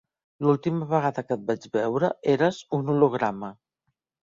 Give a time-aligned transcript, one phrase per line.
[0.45, 3.57] L'última vegada que et vaig veure eres un holograma.